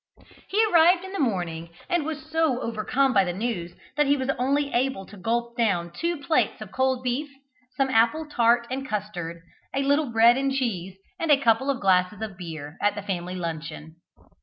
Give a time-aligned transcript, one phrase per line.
[0.49, 4.31] He arrived in the morning, and was so overcome by the news that he was
[4.39, 7.29] only able to gulp down two plates full of cold beef,
[7.77, 9.43] some apple tart and custard,
[9.75, 13.35] a little bread and cheese, and a couple of glasses of beer, at the family
[13.35, 13.97] luncheon.